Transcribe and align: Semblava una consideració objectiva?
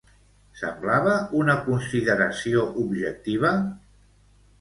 Semblava 0.59 1.11
una 1.39 1.55
consideració 1.67 2.63
objectiva? 2.85 3.53